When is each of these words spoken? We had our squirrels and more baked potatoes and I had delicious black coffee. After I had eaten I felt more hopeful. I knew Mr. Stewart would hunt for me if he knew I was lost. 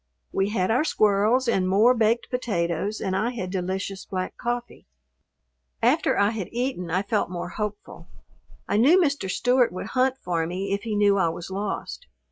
We 0.31 0.49
had 0.49 0.71
our 0.71 0.83
squirrels 0.83 1.47
and 1.47 1.69
more 1.69 1.93
baked 1.93 2.31
potatoes 2.31 2.99
and 3.01 3.15
I 3.15 3.29
had 3.29 3.51
delicious 3.51 4.03
black 4.03 4.35
coffee. 4.35 4.87
After 5.79 6.17
I 6.17 6.31
had 6.31 6.49
eaten 6.51 6.89
I 6.89 7.03
felt 7.03 7.29
more 7.29 7.49
hopeful. 7.49 8.07
I 8.67 8.77
knew 8.77 8.99
Mr. 8.99 9.29
Stewart 9.29 9.71
would 9.71 9.89
hunt 9.93 10.17
for 10.17 10.47
me 10.47 10.73
if 10.73 10.81
he 10.81 10.95
knew 10.95 11.19
I 11.19 11.29
was 11.29 11.51
lost. 11.51 12.07